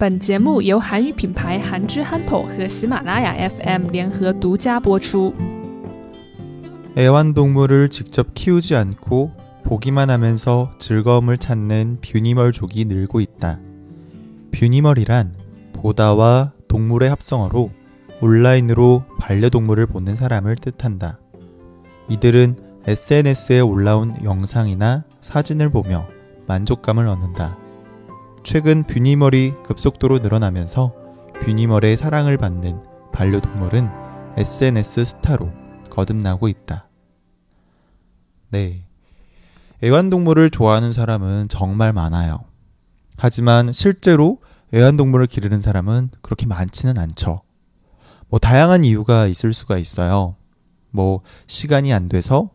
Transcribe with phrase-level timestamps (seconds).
[0.00, 5.34] 本节目由韩语品牌韩之憨头和喜马拉雅 FM 联合独家播出。
[6.96, 9.30] 애완동물을 직접 키우지 않고
[9.62, 13.60] 보기만 하면서 즐거움을 찾는 뷰니멀족이 늘고 있다.
[14.52, 15.34] 뷰니멀이란
[15.74, 17.70] 보다와 동물의 합성어로
[18.22, 21.18] 온라인으로 반려동물을 보는 사람을 뜻한다.
[22.08, 22.56] 이들은
[22.86, 26.08] SNS에 올라온 영상이나 사진을 보며
[26.46, 27.58] 만족감을 얻는다.
[28.45, 30.93] 최근 뷰니멀이 급속도로 늘어나면서
[31.41, 32.79] 뷰니멀의 사랑을 받는
[33.11, 33.89] 반려동물은
[34.37, 35.51] SNS 스타로
[35.89, 36.87] 거듭나고 있다.
[38.49, 38.85] 네.
[39.83, 42.45] 애완동물을 좋아하는 사람은 정말 많아요.
[43.17, 44.37] 하지만 실제로
[44.75, 47.41] 애완동물을 기르는 사람은 그렇게 많지는 않죠.
[48.27, 50.35] 뭐 다양한 이유가 있을 수가 있어요.
[50.91, 52.51] 뭐 시간이 안 돼서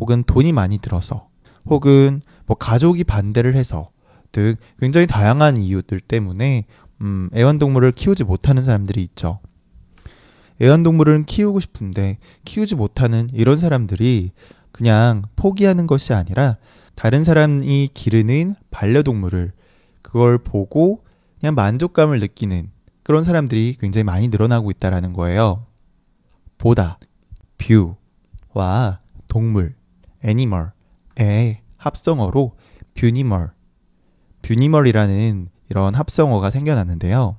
[0.00, 1.28] 혹은 돈이 많이 들어서
[1.66, 3.90] 혹은 뭐 가족이 반대를 해서
[4.32, 6.66] 등 굉장히 다양한 이유들 때문에
[7.00, 9.40] 음, 애완동물을 키우지 못하는 사람들이 있죠.
[10.60, 14.32] 애완동물은 키우고 싶은데 키우지 못하는 이런 사람들이
[14.72, 16.56] 그냥 포기하는 것이 아니라
[16.94, 19.52] 다른 사람이 기르는 반려동물을
[20.02, 21.04] 그걸 보고
[21.40, 22.70] 그냥 만족감을 느끼는
[23.02, 25.66] 그런 사람들이 굉장히 많이 늘어나고 있다라는 거예요.
[26.58, 26.98] 보다,
[27.58, 29.74] view와 동물,
[30.24, 32.56] animal의 합성어로
[32.94, 33.52] 뷰니멀,
[34.46, 37.36] 뷰니멀이라는 이런 합성어가 생겨났는데요.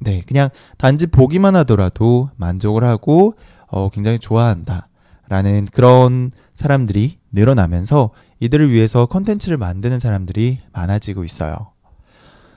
[0.00, 3.34] 네, 그냥 단지 보기만 하더라도 만족을 하고
[3.66, 4.88] 어, 굉장히 좋아한다.
[5.28, 11.72] 라는 그런 사람들이 늘어나면서 이들을 위해서 컨텐츠를 만드는 사람들이 많아지고 있어요.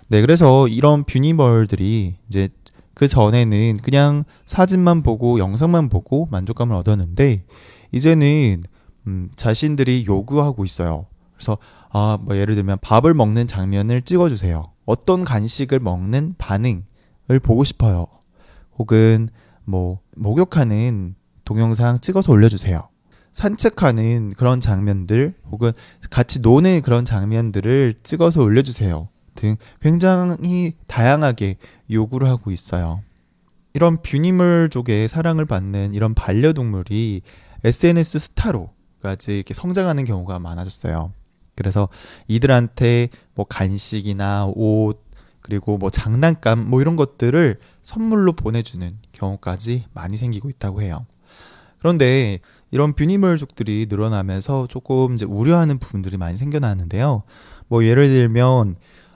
[0.07, 2.49] 네, 그래서 이런 뷰니멀들이 이제
[2.93, 7.43] 그 전에는 그냥 사진만 보고 영상만 보고 만족감을 얻었는데
[7.91, 8.63] 이제는
[9.07, 11.07] 음, 자신들이 요구하고 있어요.
[11.41, 11.57] 그래서
[11.89, 14.71] 아, 뭐 예를 들면 밥을 먹는 장면을 찍어주세요.
[14.85, 18.07] 어떤 간식을 먹는 반응을 보고 싶어요.
[18.77, 19.29] 혹은
[19.65, 22.87] 뭐 목욕하는 동영상 찍어서 올려주세요.
[23.31, 25.71] 산책하는 그런 장면들 혹은
[26.09, 29.09] 같이 노는 그런 장면들을 찍어서 올려주세요.
[29.35, 31.57] 등 굉장히 다양하게
[31.89, 33.01] 요구를 하고 있어요.
[33.73, 37.21] 이런 뷰니멀족의 사랑을 받는 이런 반려동물이
[37.63, 41.13] SNS 스타로까지 이렇게 성장하는 경우가 많아졌어요.
[41.61, 41.87] 그래서
[42.27, 45.03] 이들한테 뭐 간식이나 옷
[45.41, 51.05] 그리고 뭐 장난감 뭐 이런 것들을 선물로 보내주는 경우까지 많이 생기고 있다고 해요.
[51.79, 52.39] 그런데
[52.69, 57.23] 이런 뷰니멀족들이 늘어나면서 조금 이제 우려하는 부분들이 많이 생겨나는데요.
[57.67, 58.75] 뭐 예를 들면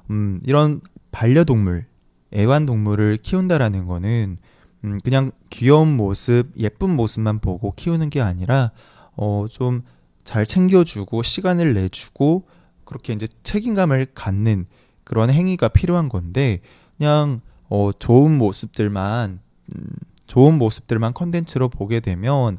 [0.09, 0.81] 음 이런
[1.11, 1.85] 반려동물,
[2.33, 4.37] 애완동물을 키운다라는 거는
[4.83, 8.71] 음 그냥 귀여운 모습, 예쁜 모습만 보고 키우는 게 아니라
[9.15, 9.83] 어좀
[10.25, 12.47] 잘 챙겨주고 시간을 내주고
[12.83, 14.65] 그렇게 이제 책임감을 갖는
[15.05, 16.59] 그런 행위가 필요한 건데
[16.97, 19.39] 그냥 어 좋은 모습들만
[19.73, 19.87] 음
[20.27, 22.57] 좋은 모습들만 컨텐츠로 보게 되면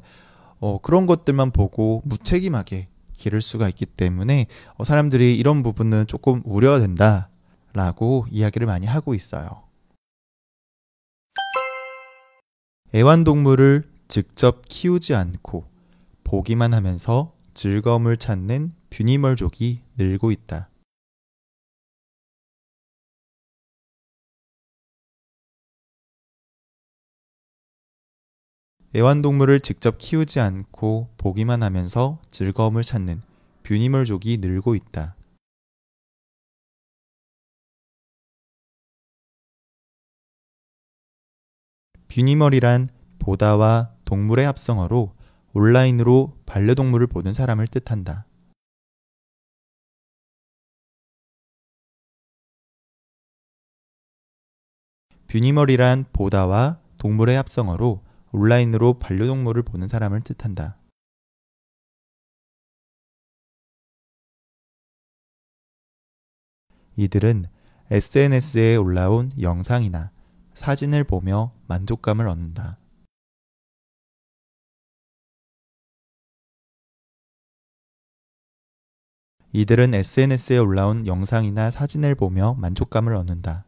[0.61, 4.47] 어 그런 것들만 보고 무책임하게 기를 수가 있기 때문에
[4.77, 9.63] 어 사람들이 이런 부분은 조금 우려된다라고 이야기를 많이 하고 있어요.
[12.95, 15.65] 애완동물을 직접 키우지 않고
[16.23, 20.69] 보기만 하면서 즐거움을 찾는 뷰니멀족이 늘고 있다.
[28.95, 33.23] 애완동물을 직접 키우지 않고 보기만 하면서 즐거움을 찾는
[33.63, 35.17] 뷰니멀족이 늘고 있다.
[42.09, 45.16] 뷰니멀이란 보다와 동물의 합성어로
[45.57, 48.27] 온라인으로 반려동물을 보는 사람을 뜻한다.
[55.29, 60.77] 뷰니멀이란 보다와 동물의 합성어로 온라인으로 반려동물을 보는 사람을 뜻한다.
[66.97, 67.47] 이들은
[67.91, 70.11] SNS에 올라온 영상이나
[70.53, 72.77] 사진을 보며 만족감을 얻는다.
[79.57, 83.65] 이들은 SNS에 올라온 영상이나 사진을 보며 만족감을 얻는다.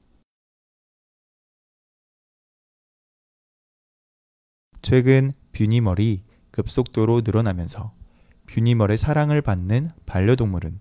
[4.82, 7.94] 최근 뷰니멀이 급속도로 늘어나면서
[8.48, 10.78] 뷰니멀의 사랑을 받는 반려동물은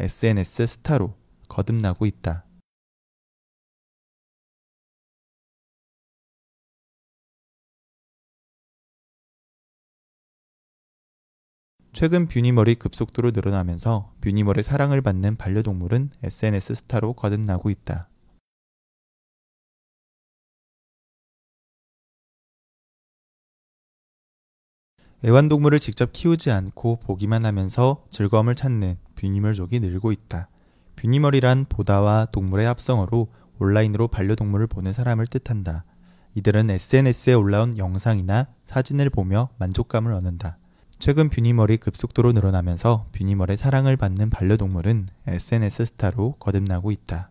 [0.00, 1.18] SNS 스타로
[1.50, 2.45] 거듭나고 있다.
[11.96, 18.10] 최근 뷰니멀이 급속도로 늘어나면서 뷰니멀의 사랑을 받는 반려동물은 SNS 스타로 거듭나고 있다.
[25.24, 30.50] 애완동물을 직접 키우지 않고 보기만 하면서 즐거움을 찾는 뷰니멀족이 늘고 있다.
[30.96, 35.86] 뷰니멀이란 보다와 동물의 합성어로 온라인으로 반려동물을 보는 사람을 뜻한다.
[36.34, 40.58] 이들은 SNS에 올라온 영상이나 사진을 보며 만족감을 얻는다.
[40.98, 47.30] 최근 뷰니멀이 급속도로 늘어나면서 뷰니멀의 사랑을 받는 반려동물은 SNS 스타로 거듭나고 있다.